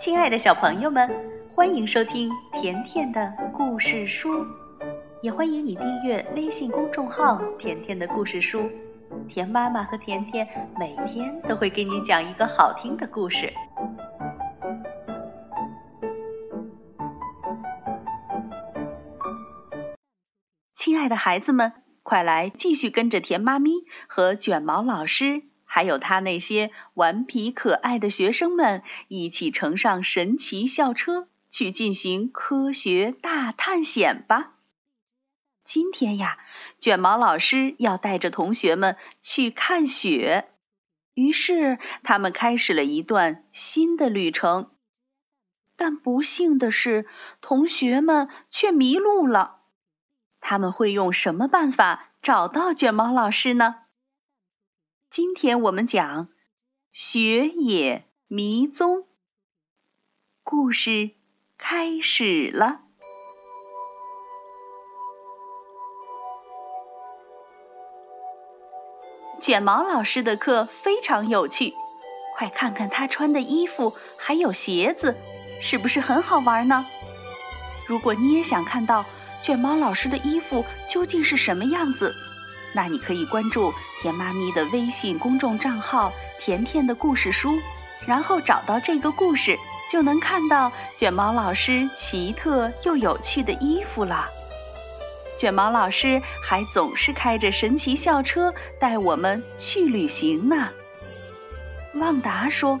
[0.00, 1.10] 亲爱的小朋友们，
[1.52, 4.46] 欢迎收听甜甜的故事书，
[5.20, 8.70] 也欢迎你订阅微信公众号“甜甜的故事书”。
[9.28, 10.48] 甜妈妈和甜甜
[10.78, 13.52] 每天都会给你讲一个好听的故事。
[20.74, 23.72] 亲爱的孩子们，快来继续跟着甜妈咪
[24.08, 25.49] 和卷毛老师。
[25.72, 34.54] 还有他那些顽皮可爱的学生们，一起乘上神奇校车去进行科学大探险吧！
[35.62, 36.38] 今天呀，
[36.80, 40.48] 卷毛老师要带着同学们去看雪，
[41.14, 44.72] 于是他们开始了一段新的旅程。
[45.76, 47.06] 但不幸的是，
[47.40, 49.58] 同学们却迷路了。
[50.40, 53.76] 他们会用什么办法找到卷毛老师呢？
[55.10, 56.26] 今天我们讲
[56.92, 58.98] 《雪野迷踪》
[60.44, 61.10] 故事
[61.58, 62.82] 开始了。
[69.40, 71.74] 卷毛老师的课非常有趣，
[72.36, 75.16] 快看看他穿的衣服还有鞋子，
[75.60, 76.86] 是不是很好玩呢？
[77.88, 79.04] 如果你也想看到
[79.42, 82.14] 卷毛老师的衣服究竟是什么样子？
[82.72, 87.58] 那你可以关注甜妈咪的微信公众账号“甜甜的故事书”，
[88.06, 89.58] 然后找到这个故事，
[89.90, 94.28] 就能看到卷毛老师奇特又有趣的衣服了。
[95.36, 100.70] 卷毛老师还总是开着神奇校车带我们去旅行呢。
[101.94, 102.78] 旺达说：“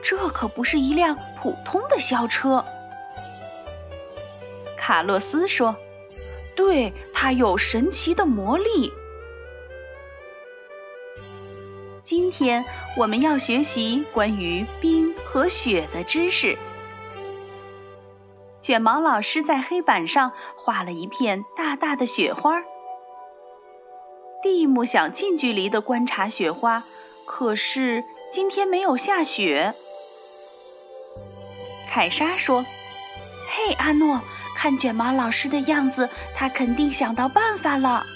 [0.00, 2.64] 这可不是一辆普通的校车。”
[4.78, 5.74] 卡洛斯说。
[6.54, 6.90] 对，
[7.26, 8.92] 它有神奇的魔力。
[12.04, 12.64] 今天
[12.96, 16.56] 我们要学习关于冰和雪的知识。
[18.60, 22.62] 卷毛老师在黑板上画了一片大大的雪花。
[24.44, 26.84] 蒂姆想近距离的观察雪花，
[27.26, 29.74] 可是今天没有下雪。
[31.88, 32.64] 凯莎说
[33.50, 34.22] ：“嘿，阿诺。”
[34.56, 38.06] 看卷毛老师的样子，他肯定想到办法了。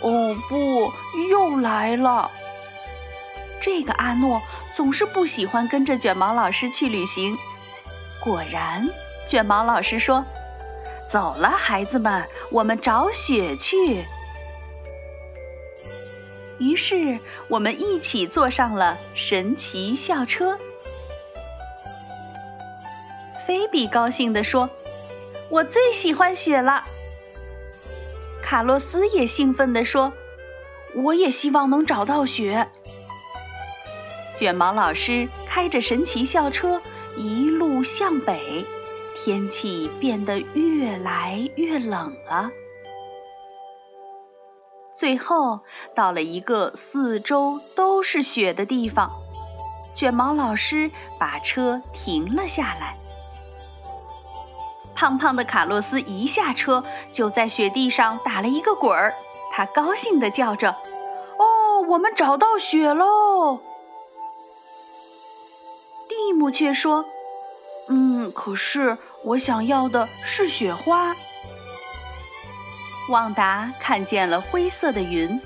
[0.00, 0.92] 哦不，
[1.28, 2.30] 又来了！
[3.60, 4.40] 这个阿诺
[4.72, 7.36] 总是不喜欢跟着卷毛老师去旅行。
[8.20, 8.88] 果然，
[9.26, 10.24] 卷毛老师说
[11.10, 14.04] ：“走了，孩子们，我们找雪去。”
[16.58, 20.56] 于是，我们一起坐上了神奇校车。
[23.46, 24.70] 菲比高兴地说。
[25.48, 26.84] 我最喜欢雪了，
[28.42, 30.12] 卡洛斯也兴奋地说
[30.94, 32.68] ：“我也希望能找到雪。”
[34.34, 36.82] 卷毛老师开着神奇校车
[37.16, 38.66] 一路向北，
[39.16, 42.50] 天气变得越来越冷了。
[44.92, 45.60] 最后
[45.94, 49.12] 到了一个四周都是雪的地方，
[49.94, 52.96] 卷毛老师把车停了下来。
[54.96, 59.14] 胖胖的卡洛斯一下车，就在雪地上打了一个滚儿。
[59.52, 60.74] 他高兴地叫着
[61.38, 63.60] ：“哦，我们找到雪喽！”
[66.08, 67.04] 蒂姆却说
[67.88, 71.14] ：“嗯，可是我想要的是雪花。”
[73.08, 75.40] 旺达看见了灰色的云。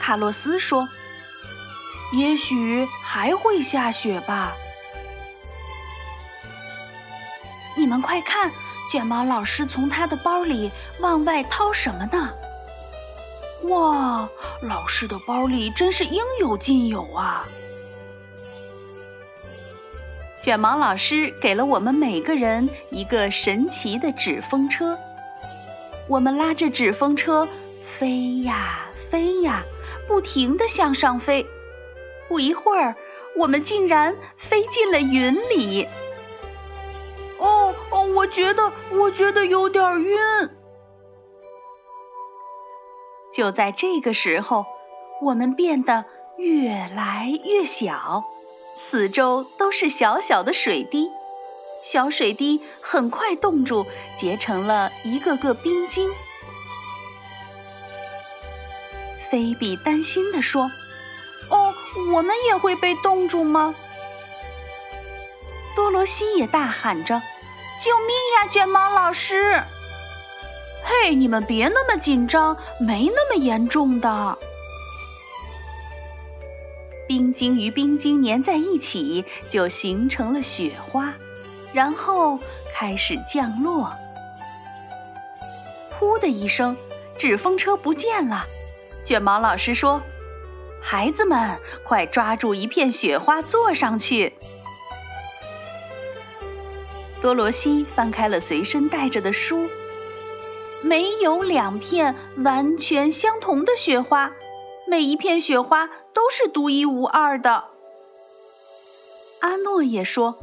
[0.00, 0.88] 卡洛斯说
[2.12, 4.54] ：“也许还会下雪吧？”
[7.76, 8.50] 你们快看！
[8.90, 10.70] 卷毛老师从他的包里
[11.00, 12.30] 往外掏什么呢？
[13.64, 14.28] 哇，
[14.60, 17.48] 老师的包里真是应有尽有啊！
[20.40, 24.96] 卷毛老师给了我们每个人一个神奇的纸风车，
[26.06, 27.48] 我们拉着纸风车
[27.82, 29.64] 飞呀飞呀，
[30.06, 31.44] 不停的向上飞。
[32.28, 32.94] 不一会儿，
[33.36, 35.88] 我们竟然飞进了云里。
[38.16, 40.18] 我觉得，我觉得有点晕。
[43.32, 44.64] 就在这个时候，
[45.20, 46.06] 我们变得
[46.38, 48.24] 越来越小，
[48.74, 51.10] 四周都是小小的水滴。
[51.82, 53.86] 小水滴很快冻住，
[54.16, 56.10] 结成了一个个冰晶。
[59.30, 60.70] 菲比担心地说
[61.50, 61.74] ：“哦，
[62.12, 63.74] 我们也会被冻住吗？”
[65.76, 67.20] 多罗西也大喊着。
[67.78, 69.62] 救命呀，卷毛老师！
[70.82, 74.38] 嘿，你们别那么紧张，没那么严重的。
[77.06, 81.14] 冰晶与冰晶粘在一起，就形成了雪花，
[81.72, 82.40] 然后
[82.74, 83.92] 开始降落。
[85.98, 86.76] 噗的一声，
[87.18, 88.44] 纸风车不见了。
[89.04, 90.02] 卷毛老师说
[90.82, 94.34] ：“孩子们，快抓住一片雪花坐上去。”
[97.26, 99.68] 多罗西翻开了随身带着的书，
[100.80, 104.30] 没有两片完全相同的雪花，
[104.86, 107.64] 每一片雪花都是独一无二的。
[109.40, 110.38] 阿诺也说：“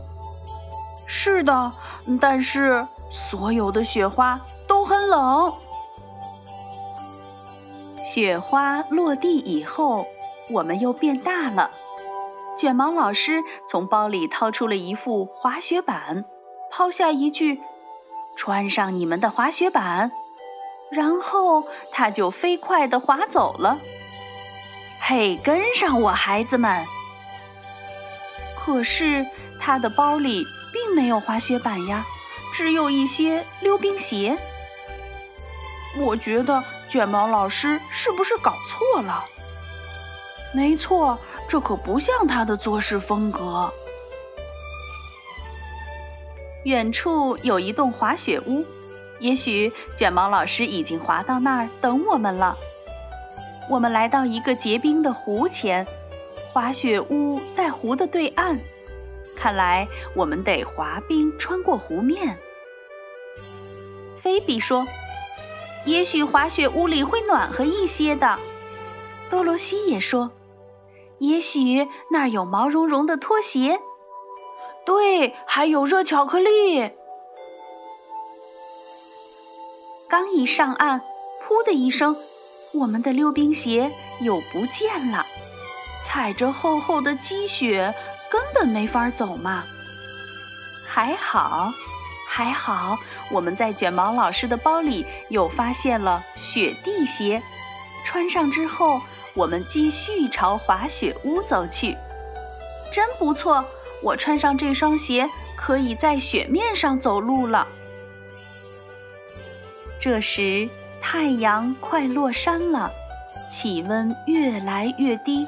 [1.08, 1.72] 是的，
[2.20, 5.54] 但是所有的雪花都很冷。”
[8.04, 10.06] 雪花落地以后，
[10.52, 11.72] 我们又变大了。
[12.58, 16.26] 卷毛老师从包里掏出了一副滑雪板。
[16.76, 17.62] 抛下一句
[18.36, 20.12] ：“穿上你们的滑雪板。”
[20.90, 23.78] 然后他就飞快地滑走了。
[25.00, 26.88] 嘿，跟上我，孩子们！
[28.58, 29.28] 可是
[29.60, 32.08] 他的包里并没有滑雪板呀，
[32.52, 34.40] 只有一些溜冰鞋。
[36.00, 39.26] 我觉得卷毛老师是不是搞错了？
[40.56, 43.72] 没错，这可不像他的做事风格。
[46.64, 48.66] 远处有一栋滑雪屋，
[49.20, 52.58] 也许卷毛老师已经滑到那儿等我们了。
[53.70, 55.86] 我们来到一个结冰的湖前，
[56.52, 58.60] 滑雪屋在湖的对岸。
[59.36, 62.38] 看来我们得滑冰穿过湖面。
[64.16, 64.88] 菲比说
[65.86, 68.40] ：“也许滑雪屋里会暖和一些的。”
[69.30, 70.32] 多罗西也说
[71.20, 73.80] ：“也许那儿有毛茸茸的拖鞋。”
[75.46, 76.92] 还有热巧克力。
[80.10, 81.02] 刚一上岸，
[81.42, 82.16] 噗的一声，
[82.74, 85.26] 我们的溜冰鞋又不见了。
[86.04, 87.96] 踩着厚厚的积雪，
[88.30, 89.64] 根本没法走嘛。
[90.86, 91.72] 还好，
[92.28, 93.00] 还好，
[93.32, 97.42] 我们在卷毛老师的包里又发现了雪地鞋。
[98.06, 99.02] 穿上之后，
[99.34, 101.98] 我们继续朝滑雪屋走去。
[102.92, 103.66] 真不错。
[104.04, 107.68] 我穿上这双鞋，可以在雪面上走路了。
[110.00, 110.70] 这时
[111.00, 112.92] 太阳快落山了，
[113.50, 115.48] 气温越来越低。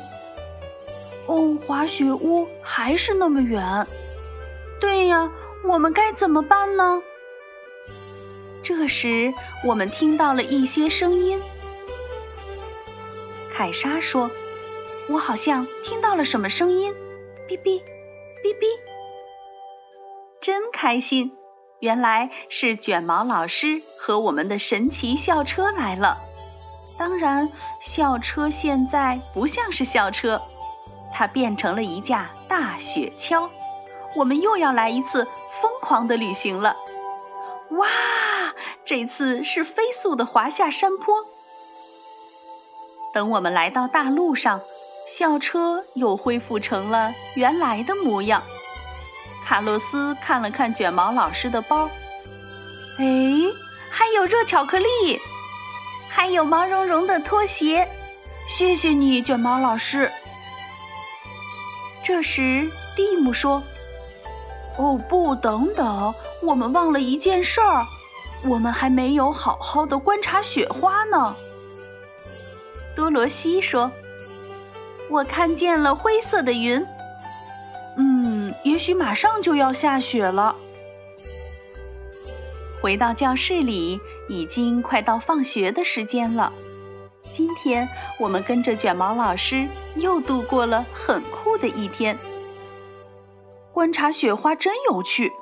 [1.25, 3.85] 哦，滑雪屋还是那么远。
[4.79, 5.31] 对呀，
[5.65, 7.01] 我们该怎么办呢？
[8.63, 9.33] 这时
[9.65, 11.41] 我们听到了一些声音。
[13.51, 14.31] 凯莎说
[15.09, 16.93] ：“我好像听到了什么声音，
[17.49, 17.81] 哔哔。”
[18.45, 18.67] 哔哔，
[20.39, 21.35] 真开心！
[21.79, 26.19] 原来是卷毛老师和我们的神奇校车来了。
[26.95, 27.51] 当然，
[27.81, 30.43] 校车现在不像是校车，
[31.11, 33.49] 它变成了一架大雪橇。
[34.15, 35.27] 我们又要来一次
[35.59, 36.77] 疯狂的旅行了！
[37.71, 37.87] 哇，
[38.85, 41.15] 这次是飞速的滑下山坡。
[43.11, 44.61] 等我们来到大路上。
[45.07, 48.43] 校车又恢复成了原来的模样。
[49.45, 51.89] 卡洛斯看了看卷毛老师的包，
[52.97, 53.05] 哎，
[53.91, 55.21] 还有热巧克力，
[56.09, 57.87] 还有毛茸茸的拖鞋。
[58.47, 60.11] 谢谢你，卷毛老师。
[62.03, 63.61] 这时，蒂姆说
[64.77, 67.85] ：“哦，不，等等，我们忘了一件事儿，
[68.43, 71.35] 我们还没有好好的观察雪花呢。”
[72.95, 73.91] 多罗西说。
[75.09, 76.85] 我看见了灰色的云，
[77.97, 80.55] 嗯，也许马上就要下雪了。
[82.81, 86.53] 回到教室里，已经快到放学的时间了。
[87.31, 92.17] 今天我们跟着卷毛老师又度过了很酷的一天。
[93.73, 95.33] 观察雪花真有趣。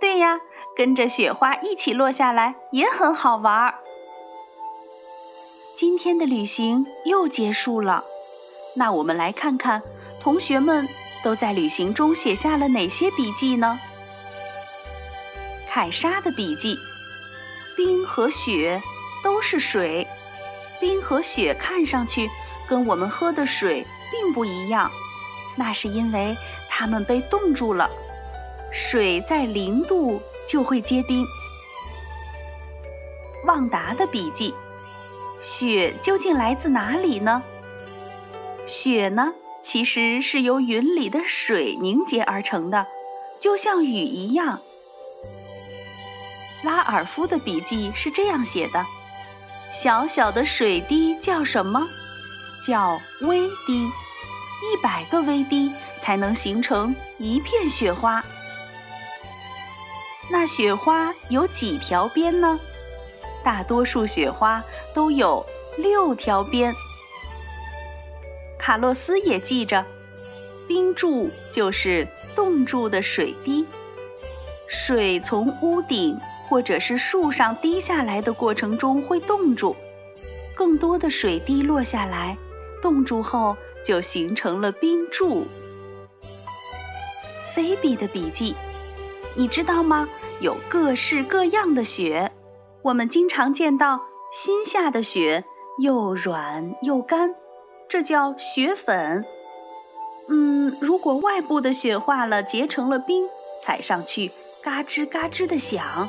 [0.00, 0.40] 对呀，
[0.76, 3.74] 跟着雪花一起落下来也很好玩儿。
[5.76, 8.04] 今天的旅行又结束了。
[8.78, 9.82] 那我们来看看，
[10.20, 10.86] 同学们
[11.24, 13.80] 都在旅行中写下了哪些笔记呢？
[15.66, 16.78] 凯莎的笔记：
[17.74, 18.82] 冰和雪
[19.24, 20.06] 都是水，
[20.78, 22.30] 冰和雪看上去
[22.68, 24.90] 跟我们喝的水并不一样，
[25.56, 26.36] 那是因为
[26.68, 27.90] 它们被冻住了。
[28.72, 31.26] 水在零度就会结冰。
[33.46, 34.54] 旺达的笔记：
[35.40, 37.42] 雪究竟来自哪里呢？
[38.66, 39.32] 雪呢，
[39.62, 42.86] 其实是由云里的水凝结而成的，
[43.40, 44.60] 就像雨一样。
[46.62, 48.84] 拉尔夫的笔记是这样写的：
[49.70, 51.86] 小小的水滴叫什么？
[52.66, 53.88] 叫微滴。
[54.62, 55.70] 一百个微滴
[56.00, 58.24] 才能形成一片雪花。
[60.28, 62.58] 那雪花有几条边呢？
[63.44, 65.44] 大多数雪花都有
[65.76, 66.74] 六条边。
[68.66, 69.86] 卡洛斯也记着，
[70.66, 73.64] 冰柱就是冻住的水滴。
[74.66, 76.18] 水从屋顶
[76.48, 79.76] 或者是树上滴下来的过程中会冻住，
[80.56, 82.38] 更多的水滴落下来，
[82.82, 85.46] 冻住后就形成了冰柱。
[87.54, 88.56] 菲比的笔记，
[89.36, 90.08] 你知道吗？
[90.40, 92.32] 有各式各样的雪，
[92.82, 94.00] 我们经常见到
[94.32, 95.44] 新下的雪，
[95.80, 97.36] 又软又干，
[97.88, 99.24] 这叫雪粉。
[100.28, 103.28] 嗯，如果外部的雪化了，结成了冰，
[103.62, 104.32] 踩上去。
[104.60, 106.08] 嘎吱嘎吱的响，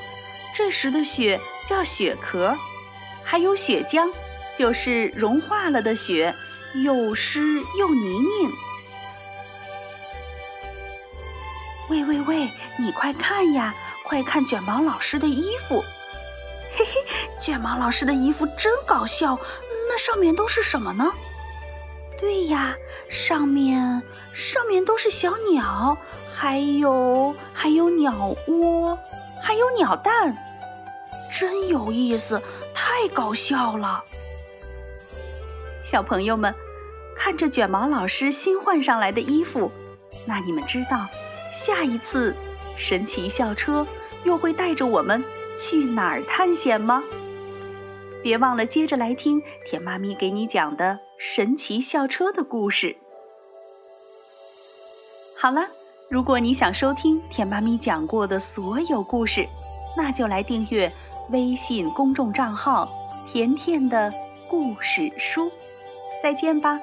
[0.55, 2.57] 这时的雪叫雪壳，
[3.23, 4.11] 还有雪浆，
[4.55, 6.33] 就是融化了的雪，
[6.83, 8.51] 又湿又泥泞。
[11.89, 15.83] 喂喂喂，你快看呀，快看卷毛老师的衣服！
[16.75, 19.39] 嘿嘿，卷毛老师的衣服真搞笑，
[19.87, 21.13] 那上面都是什么呢？
[22.19, 22.75] 对呀，
[23.09, 24.01] 上面
[24.33, 25.97] 上面都是小鸟，
[26.33, 28.97] 还有还有鸟窝，
[29.41, 30.35] 还有鸟蛋，
[31.31, 32.41] 真有意思，
[32.73, 34.03] 太搞笑了。
[35.83, 36.55] 小朋友们，
[37.15, 39.71] 看着卷毛老师新换上来的衣服，
[40.25, 41.07] 那你们知道
[41.51, 42.35] 下一次
[42.75, 43.85] 神奇校车
[44.23, 45.23] 又会带着我们
[45.55, 47.03] 去哪儿探险吗？
[48.23, 52.97] 别忘了接着来听田妈咪给你讲的神奇校车的故事。
[55.35, 55.67] 好了，
[56.09, 59.47] 如果你想收听甜妈咪讲过的所有故事，
[59.95, 60.91] 那就来订阅
[61.31, 62.89] 微信公众账号
[63.27, 64.13] “甜甜的
[64.49, 65.51] 故事书”。
[66.21, 66.79] 再见吧。